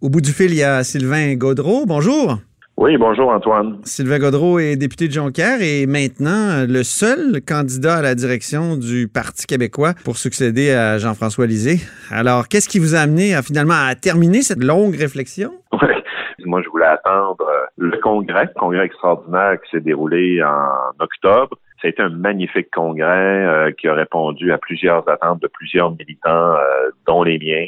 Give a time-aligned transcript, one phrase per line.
[0.00, 1.84] Au bout du fil, il y a Sylvain Gaudreau.
[1.84, 2.36] Bonjour.
[2.76, 3.80] Oui, bonjour Antoine.
[3.82, 9.08] Sylvain Gaudreau est député de Jonquière et maintenant le seul candidat à la direction du
[9.08, 11.80] Parti québécois pour succéder à Jean-François Lisée.
[12.12, 15.50] Alors, qu'est-ce qui vous a amené à, finalement à terminer cette longue réflexion?
[15.82, 16.46] Oui.
[16.46, 21.58] Moi, je voulais attendre euh, le congrès, le congrès extraordinaire qui s'est déroulé en octobre.
[21.82, 25.90] Ça a été un magnifique congrès euh, qui a répondu à plusieurs attentes de plusieurs
[25.90, 27.66] militants, euh, dont les miens.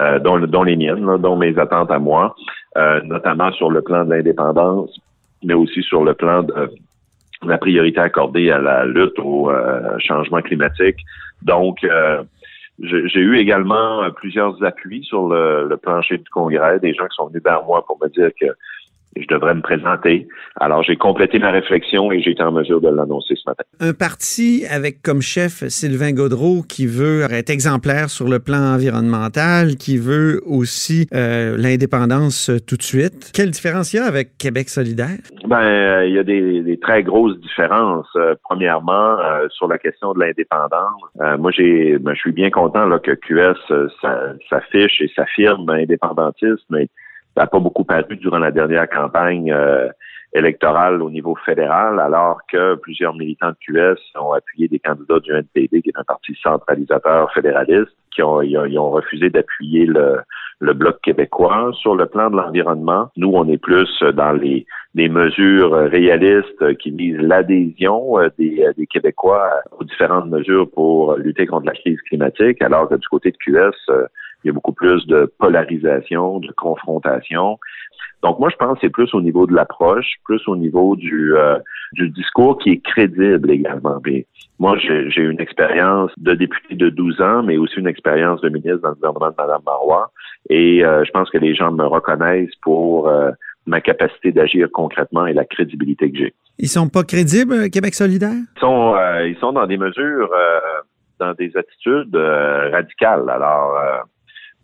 [0.00, 2.34] Euh, dont, dont, les miennes, dont mes attentes à moi,
[2.76, 4.90] euh, notamment sur le plan de l'indépendance,
[5.44, 6.68] mais aussi sur le plan de
[7.46, 10.96] la priorité accordée à la lutte au euh, changement climatique.
[11.42, 11.86] Donc,
[12.80, 17.28] j'ai eu également plusieurs appuis sur le, le, plancher du Congrès, des gens qui sont
[17.28, 18.46] venus vers moi pour me dire que
[19.16, 20.28] je devrais me présenter.
[20.60, 23.64] Alors, j'ai complété ma réflexion et j'ai été en mesure de l'annoncer ce matin.
[23.80, 29.76] Un parti avec comme chef Sylvain Gaudreau qui veut être exemplaire sur le plan environnemental,
[29.76, 33.32] qui veut aussi euh, l'indépendance tout de suite.
[33.34, 35.18] Quelle différence il y a avec Québec solidaire?
[35.46, 38.08] Ben, euh, il y a des, des, très grosses différences.
[38.16, 42.50] Euh, premièrement, euh, sur la question de l'indépendance, euh, moi, j'ai, ben, je suis bien
[42.50, 43.56] content là, que QS
[44.50, 46.88] s'affiche et s'affirme indépendantiste, mais
[47.34, 49.88] ça n'a pas beaucoup paru durant la dernière campagne euh,
[50.34, 55.32] électorale au niveau fédéral, alors que plusieurs militants de QS ont appuyé des candidats du
[55.32, 60.18] NPD, qui est un parti centralisateur fédéraliste, qui ont, ils ont, refusé d'appuyer le,
[60.60, 61.72] le bloc québécois.
[61.80, 66.90] Sur le plan de l'environnement, nous, on est plus dans les, les mesures réalistes qui
[66.90, 69.48] visent l'adhésion euh, des, des Québécois
[69.78, 73.74] aux différentes mesures pour lutter contre la crise climatique, alors que du côté de QS,
[73.90, 74.06] euh,
[74.44, 77.58] il y a beaucoup plus de polarisation, de confrontation.
[78.22, 81.36] Donc moi, je pense que c'est plus au niveau de l'approche, plus au niveau du,
[81.36, 81.58] euh,
[81.92, 84.00] du discours qui est crédible également.
[84.58, 88.78] moi, j'ai une expérience de député de 12 ans, mais aussi une expérience de ministre
[88.78, 90.10] dans le gouvernement de Mme Marois.
[90.48, 93.30] Et euh, je pense que les gens me reconnaissent pour euh,
[93.66, 96.34] ma capacité d'agir concrètement et la crédibilité que j'ai.
[96.58, 98.32] Ils sont pas crédibles, Québec solidaire?
[98.56, 98.94] Ils sont,
[99.26, 100.30] ils sont dans des mesures,
[101.18, 103.28] dans des attitudes radicales.
[103.28, 103.76] Alors,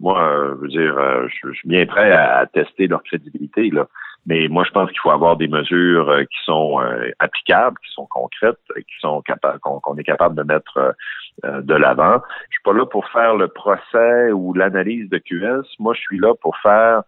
[0.00, 3.86] moi, euh, je veux dire, euh, je, suis bien prêt à, tester leur crédibilité, là.
[4.26, 6.78] Mais moi, je pense qu'il faut avoir des mesures euh, qui sont
[7.20, 10.94] applicables, qui sont concrètes, qui sont capables, qu'on est capable de mettre
[11.42, 12.20] de l'avant.
[12.50, 15.66] Je suis pas là pour faire le procès ou l'analyse de QS.
[15.78, 17.02] Moi, je suis là pour faire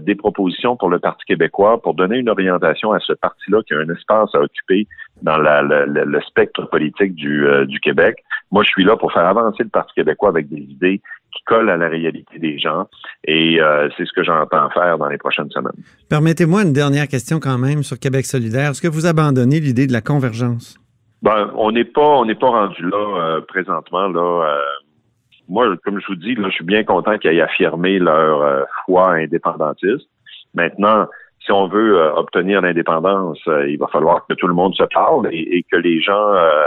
[0.00, 3.78] des propositions pour le Parti québécois, pour donner une orientation à ce parti-là qui a
[3.78, 4.86] un espace à occuper
[5.22, 8.24] dans la, le spectre politique du, du Québec.
[8.50, 11.00] Moi, je suis là pour faire avancer le Parti québécois avec des idées
[11.34, 12.86] qui colle à la réalité des gens.
[13.24, 15.72] Et euh, c'est ce que j'entends faire dans les prochaines semaines.
[16.08, 18.70] Permettez-moi une dernière question quand même sur Québec solidaire.
[18.70, 20.78] Est-ce que vous abandonnez l'idée de la convergence?
[21.22, 24.08] Ben, on n'est pas, on n'est pas rendu là euh, présentement.
[24.08, 24.60] Là, euh,
[25.48, 29.14] moi, comme je vous dis, là, je suis bien content qu'ils aient affirmé leur foi
[29.14, 30.08] indépendantiste.
[30.54, 31.06] Maintenant,
[31.44, 34.84] si on veut euh, obtenir l'indépendance, euh, il va falloir que tout le monde se
[34.84, 36.62] parle et, que les gens euh,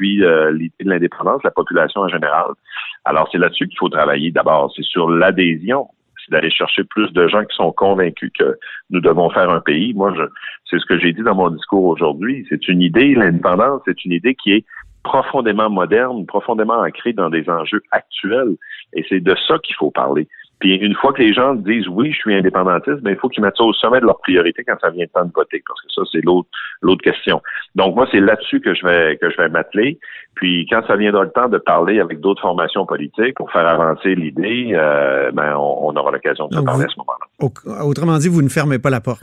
[0.00, 0.22] appuient
[0.52, 2.52] l'idée de l'indépendance, la population en général.
[3.04, 4.72] Alors, c'est là-dessus qu'il faut travailler d'abord.
[4.74, 5.88] C'est sur l'adhésion.
[6.24, 8.56] C'est d'aller chercher plus de gens qui sont convaincus que
[8.90, 9.94] nous devons faire un pays.
[9.94, 10.12] Moi,
[10.68, 12.46] c'est ce que j'ai dit dans mon discours aujourd'hui.
[12.48, 14.64] C'est une idée, l'indépendance, c'est une idée qui est
[15.02, 18.56] profondément moderne, profondément ancrée dans des enjeux actuels.
[18.92, 20.28] Et c'est de ça qu'il faut parler.
[20.60, 23.42] Puis une fois que les gens disent oui, je suis indépendantiste, ben, il faut qu'ils
[23.42, 25.80] mettent ça au sommet de leur priorité quand ça vient le temps de voter, parce
[25.80, 26.48] que ça, c'est l'autre
[26.82, 27.42] l'autre question.
[27.74, 29.98] Donc moi, c'est là-dessus que je vais que je vais m'atteler.
[30.34, 34.14] Puis quand ça viendra le temps de parler avec d'autres formations politiques pour faire avancer
[34.14, 37.84] l'idée, euh, ben on, aura l'occasion de se parler à ce moment-là.
[37.84, 39.22] Autrement dit, vous ne fermez pas la porte.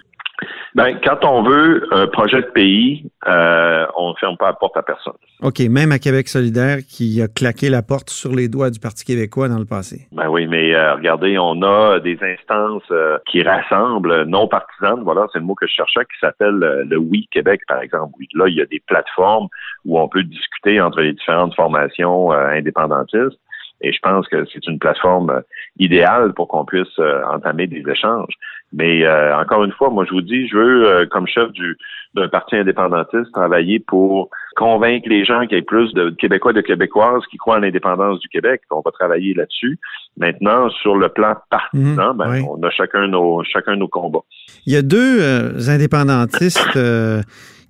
[0.77, 4.77] Ben, quand on veut un projet de pays, euh, on ne ferme pas la porte
[4.77, 5.15] à personne.
[5.41, 9.03] OK, même à Québec solidaire qui a claqué la porte sur les doigts du Parti
[9.03, 10.07] québécois dans le passé.
[10.11, 15.25] Ben oui, mais euh, regardez, on a des instances euh, qui rassemblent, non partisanes, voilà,
[15.33, 18.13] c'est le mot que je cherchais, qui s'appelle le Oui Québec, par exemple.
[18.35, 19.47] Là, il y a des plateformes
[19.83, 23.39] où on peut discuter entre les différentes formations indépendantistes.
[23.81, 25.41] Et je pense que c'est une plateforme
[25.77, 26.99] idéale pour qu'on puisse
[27.31, 28.33] entamer des échanges.
[28.73, 31.78] Mais euh, encore une fois, moi je vous dis, je veux, euh, comme chef du
[32.16, 36.55] d'un parti indépendantiste, travailler pour convaincre les gens qu'il y ait plus de Québécois et
[36.55, 38.61] de Québécoises qui croient en l'indépendance du Québec.
[38.72, 39.78] On va travailler là-dessus.
[40.17, 44.23] Maintenant, sur le plan partisan, mhm, ben, on a chacun nos chacun nos combats.
[44.66, 46.79] Il y a deux euh, indépendantistes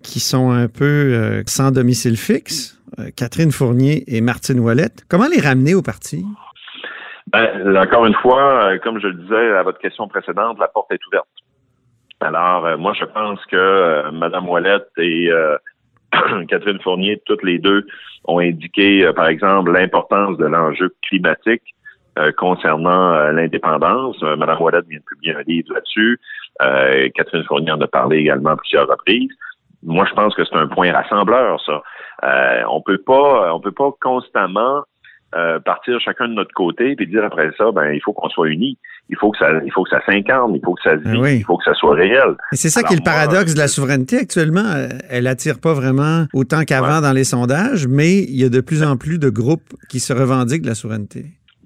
[0.01, 2.76] qui sont un peu sans domicile fixe,
[3.15, 5.03] Catherine Fournier et Martine Ouellette.
[5.09, 6.25] Comment les ramener au parti?
[7.31, 10.91] Ben, encore une fois, euh, comme je le disais à votre question précédente, la porte
[10.93, 11.27] est ouverte.
[12.21, 15.29] Alors, euh, moi, je pense que euh, Mme Ouellette et
[16.47, 17.85] Catherine Fournier, toutes les deux,
[18.25, 21.63] ont indiqué, par exemple, l'importance de l'enjeu climatique
[22.35, 24.19] concernant l'indépendance.
[24.23, 26.19] Madame Ouellet vient de publier un livre là-dessus.
[27.13, 29.29] Catherine Fournier en a parlé également à plusieurs reprises.
[29.83, 31.83] Moi, je pense que c'est un point rassembleur, ça.
[32.23, 34.83] On peut pas, on peut pas constamment
[35.35, 38.47] euh, partir chacun de notre côté puis dire après ça, ben il faut qu'on soit
[38.47, 38.77] unis.
[39.09, 41.25] Il faut que ça, il faut que ça s'incarne, il faut que ça se ben
[41.25, 42.37] il faut que ça soit réel.
[42.53, 44.65] Et c'est ça qui est le paradoxe de la souveraineté actuellement.
[44.65, 48.61] Euh, elle attire pas vraiment autant qu'avant dans les sondages, mais il y a de
[48.61, 51.25] plus en plus de groupes qui se revendiquent de la souveraineté.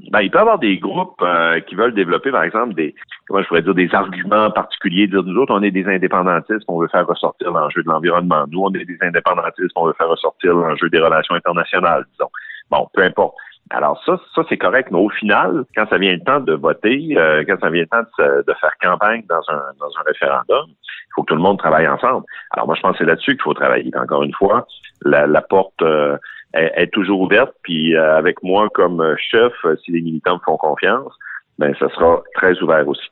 [0.09, 2.95] Ben, il peut y avoir des groupes euh, qui veulent développer, par exemple, des
[3.27, 5.07] comment je pourrais dire, des arguments particuliers.
[5.07, 8.45] Dire nous autres, on est des indépendantistes, on veut faire ressortir l'enjeu de l'environnement.
[8.49, 12.31] Nous, on est des indépendantistes, on veut faire ressortir l'enjeu des relations internationales, disons.
[12.69, 13.35] Bon, peu importe.
[13.73, 17.15] Alors ça, ça c'est correct, mais au final, quand ça vient le temps de voter,
[17.17, 21.11] euh, quand ça vient le temps de, faire campagne dans un, dans un référendum, il
[21.15, 22.25] faut que tout le monde travaille ensemble.
[22.51, 23.91] Alors moi, je pense que c'est là-dessus qu'il faut travailler.
[23.95, 24.67] Encore une fois,
[25.03, 26.17] la, porte euh,
[26.53, 29.53] est, toujours ouverte, puis euh, avec moi comme chef,
[29.83, 31.13] si les militants me font confiance,
[31.57, 33.09] ben ça sera très ouvert aussi.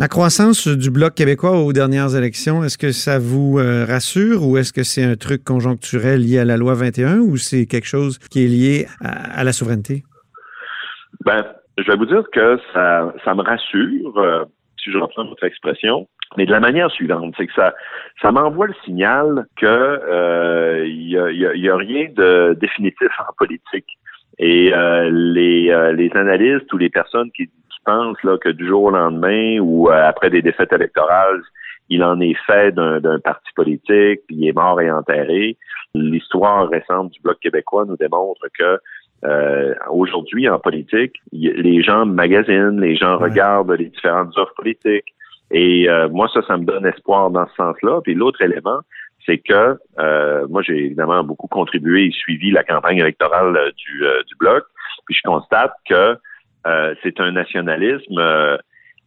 [0.00, 4.56] La croissance du Bloc québécois aux dernières élections, est-ce que ça vous euh, rassure ou
[4.56, 8.18] est-ce que c'est un truc conjoncturel lié à la loi 21 ou c'est quelque chose
[8.30, 10.04] qui est lié à, la souveraineté?
[11.26, 11.44] Ben,
[11.76, 14.46] je vais vous dire que ça, ça me rassure, euh,
[14.82, 16.08] si je reprends votre expression,
[16.38, 17.74] mais de la manière suivante, c'est que ça,
[18.22, 23.98] ça m'envoie le signal que euh, il y, a, rien de définitif en politique.
[24.38, 24.72] Et
[25.10, 27.50] les, les analystes ou les personnes qui
[27.84, 31.42] pense là, que du jour au lendemain ou euh, après des défaites électorales,
[31.88, 35.56] il en est fait d'un parti politique, puis il est mort et enterré.
[35.94, 38.78] L'histoire récente du Bloc québécois nous démontre que
[39.24, 45.12] euh, aujourd'hui, en politique, les gens magasinent, les gens regardent les différentes offres politiques.
[45.50, 48.00] Et euh, moi, ça, ça me donne espoir dans ce sens-là.
[48.04, 48.78] Puis l'autre élément,
[49.26, 49.76] c'est que
[50.46, 54.62] moi, j'ai évidemment beaucoup contribué et suivi la campagne électorale du, du Bloc.
[55.06, 56.16] Puis je constate que
[56.66, 58.56] euh, c'est un nationalisme euh,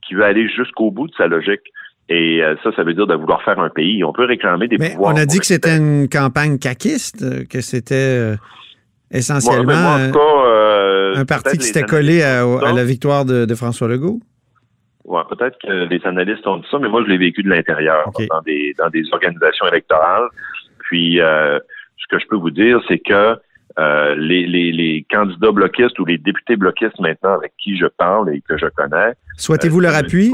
[0.05, 1.61] qui veut aller jusqu'au bout de sa logique.
[2.09, 4.03] Et euh, ça, ça veut dire de vouloir faire un pays.
[4.03, 5.13] On peut réclamer des mais pouvoirs.
[5.13, 8.35] On a dit que c'était une campagne caquiste, que c'était
[9.11, 9.95] essentiellement
[11.15, 14.19] un parti qui s'était collé à, la victoire de, François Legault.
[15.05, 18.09] Ouais, peut-être que les analystes ont dit ça, mais moi, je l'ai vécu de l'intérieur,
[18.29, 20.27] dans, des, dans des organisations électorales.
[20.79, 23.37] Puis, ce que je peux vous dire, c'est que
[23.79, 28.33] euh, les, les, les, candidats bloquistes ou les députés bloquistes maintenant avec qui je parle
[28.33, 29.13] et que je connais.
[29.37, 30.31] Souhaitez-vous leur euh, appui?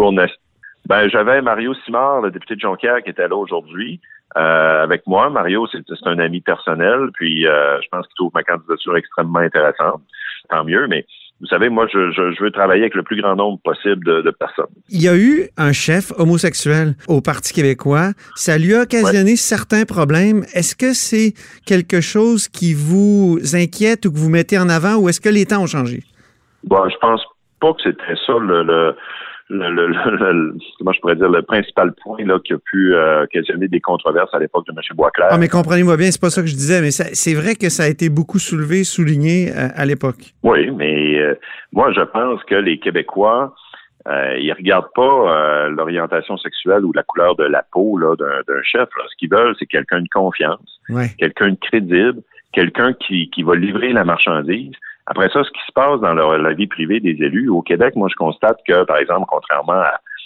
[0.86, 4.02] Ben, j'avais Mario Simard, le député de Jonquière, qui était là aujourd'hui
[4.38, 5.30] euh, avec moi.
[5.30, 10.02] Mario, c'est un ami personnel, puis je pense qu'il trouve ma candidature extrêmement intéressante.
[10.50, 11.06] Tant mieux, mais
[11.42, 14.66] vous savez, moi, je, veux travailler avec le plus grand nombre possible de, personnes.
[14.90, 18.12] Il y a eu un chef homosexuel au Parti québécois.
[18.36, 20.44] Ça lui a occasionné certains problèmes.
[20.54, 21.34] Est-ce que c'est
[21.66, 25.46] quelque chose qui vous inquiète ou que vous mettez en avant ou est-ce que les
[25.46, 26.04] temps ont changé?
[26.66, 27.22] Bon, je pense
[27.62, 28.96] pas que c'était ça le, le,
[29.50, 33.80] le, comment je pourrais dire, le principal point là, qui a pu euh, occasionner des
[33.80, 34.80] controverses à l'époque de M.
[34.96, 35.28] Boisclair.
[35.32, 37.84] Ah, mais comprenez-moi bien, c'est pas ça que je disais, mais c'est vrai que ça
[37.84, 40.34] a été beaucoup soulevé, souligné euh, à l'époque.
[40.44, 41.36] Oui, mais euh,
[41.74, 43.54] moi, je pense que les Québécois,
[44.08, 48.90] ils regardent pas l'orientation sexuelle ou la couleur de la peau d'un chef.
[49.08, 50.82] Ce qu'ils veulent, c'est quelqu'un de confiance,
[51.20, 52.22] quelqu'un de crédible,
[52.52, 54.74] quelqu'un qui, qui va livrer la marchandise.
[55.10, 58.08] Après ça, ce qui se passe dans la vie privée des élus, au Québec, moi,
[58.12, 59.82] je constate que, par exemple, contrairement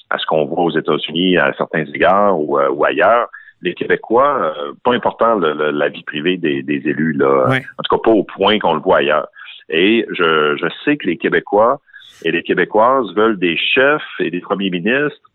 [0.10, 3.30] à, ce qu'on voit aux États-Unis à certains égards ou, euh, ailleurs,
[3.62, 8.12] les Québécois, euh, pas important la vie privée des, élus, là, en tout cas pas
[8.12, 9.28] au point qu'on le voit ailleurs.
[9.70, 11.80] Et je, je sais que les Québécois
[12.26, 15.32] et les Québécoises veulent des chefs et des premiers ministres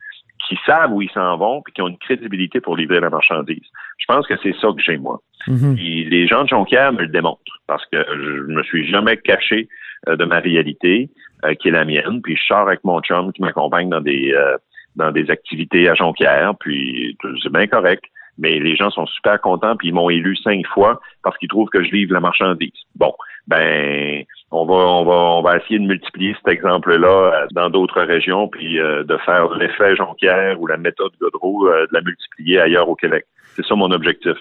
[0.48, 3.66] qui savent où ils s'en vont et qui ont une crédibilité pour livrer la marchandise.
[3.98, 5.20] Je pense que c'est ça que j'ai, moi.
[5.46, 5.76] Mhm.
[5.76, 9.68] les gens de Jonquière me le démontrent parce que je me suis jamais caché
[10.08, 11.10] euh, de ma réalité
[11.44, 12.20] euh, qui est la mienne.
[12.22, 14.56] Puis je sors avec mon chum qui m'accompagne dans des euh,
[14.96, 18.04] dans des activités à Jonquière, puis c'est bien correct.
[18.36, 21.68] Mais les gens sont super contents, puis ils m'ont élu cinq fois parce qu'ils trouvent
[21.68, 22.72] que je livre la marchandise.
[22.94, 23.12] Bon,
[23.46, 28.48] ben on va on va on va essayer de multiplier cet exemple-là dans d'autres régions,
[28.48, 33.26] puis de faire l'effet Jonquière ou la méthode Godreau, de la multiplier ailleurs au Québec.
[33.54, 34.36] C'est ça mon objectif.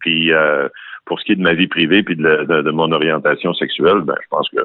[0.00, 0.68] Puis euh,
[1.06, 4.28] pour ce qui est de ma vie privée puis de, mon orientation sexuelle, ben, je
[4.30, 4.60] pense que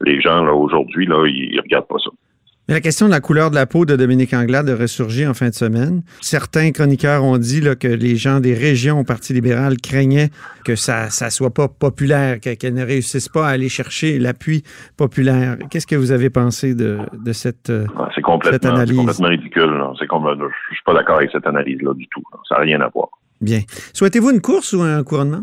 [0.00, 2.10] les gens là aujourd'hui là, ils, regardent pas ça.
[2.72, 5.50] La question de la couleur de la peau de Dominique Anglade a ressurgi en fin
[5.50, 6.00] de semaine.
[6.22, 10.30] Certains chroniqueurs ont dit là, que les gens des régions au Parti libéral craignaient
[10.64, 14.62] que ça ne soit pas populaire, qu'elle ne réussisse pas à aller chercher l'appui
[14.96, 15.58] populaire.
[15.70, 18.92] Qu'est-ce que vous avez pensé de, de cette, euh, c'est complètement, analyse?
[18.92, 19.84] C'est complètement ridicule.
[19.98, 22.22] C'est je suis pas d'accord avec cette analyse-là du tout.
[22.48, 23.10] Ça n'a rien à voir.
[23.42, 23.58] Bien.
[23.92, 25.42] Souhaitez-vous une course ou un couronnement?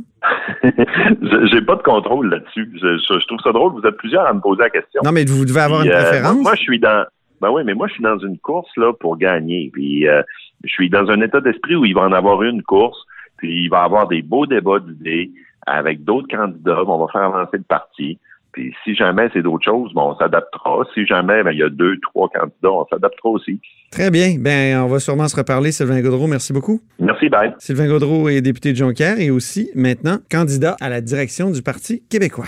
[0.63, 2.71] J'ai pas de contrôle là-dessus.
[2.81, 3.73] Je, trouve ça drôle.
[3.73, 5.01] Vous êtes plusieurs à me poser la question.
[5.05, 6.41] Non, mais vous devez avoir une euh, préférence.
[6.41, 7.05] moi, je suis dans.
[7.41, 9.69] Ben oui, mais moi, je suis dans une course là pour gagner.
[9.73, 10.21] Puis, euh,
[10.63, 12.99] je suis dans un état d'esprit où il va en avoir une course.
[13.37, 15.31] Puis, il va y avoir des beaux débats d'idées
[15.65, 16.83] avec d'autres candidats.
[16.85, 18.19] On va faire avancer le parti.
[18.51, 20.83] Puis si jamais c'est d'autres choses, bon, on s'adaptera.
[20.93, 23.59] Si jamais ben, il y a deux, trois candidats, on s'adaptera aussi.
[23.91, 24.35] Très bien.
[24.39, 26.27] Ben, on va sûrement se reparler, Sylvain Gaudreau.
[26.27, 26.81] Merci beaucoup.
[26.99, 27.53] Merci, Ben.
[27.59, 32.03] Sylvain Gaudreau est député de Jonquière et aussi maintenant candidat à la direction du Parti
[32.09, 32.45] québécois.